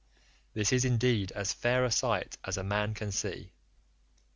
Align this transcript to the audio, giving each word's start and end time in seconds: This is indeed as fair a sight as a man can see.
This 0.55 0.73
is 0.73 0.83
indeed 0.83 1.31
as 1.33 1.53
fair 1.53 1.85
a 1.85 1.91
sight 1.91 2.35
as 2.43 2.57
a 2.57 2.63
man 2.63 2.95
can 2.95 3.11
see. 3.11 3.51